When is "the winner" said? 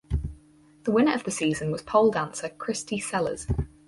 0.85-1.13